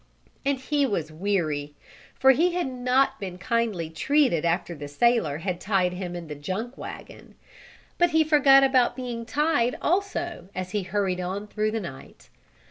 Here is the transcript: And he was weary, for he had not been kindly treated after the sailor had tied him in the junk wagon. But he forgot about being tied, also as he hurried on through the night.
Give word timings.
And 0.43 0.57
he 0.57 0.83
was 0.87 1.11
weary, 1.11 1.75
for 2.15 2.31
he 2.31 2.53
had 2.53 2.65
not 2.65 3.19
been 3.19 3.37
kindly 3.37 3.91
treated 3.91 4.45
after 4.45 4.73
the 4.73 4.87
sailor 4.87 5.37
had 5.37 5.61
tied 5.61 5.93
him 5.93 6.15
in 6.15 6.25
the 6.27 6.33
junk 6.33 6.75
wagon. 6.75 7.35
But 7.99 8.09
he 8.09 8.23
forgot 8.23 8.63
about 8.63 8.95
being 8.95 9.27
tied, 9.27 9.77
also 9.79 10.49
as 10.55 10.71
he 10.71 10.81
hurried 10.81 11.19
on 11.21 11.45
through 11.45 11.69
the 11.69 11.79
night. 11.79 12.29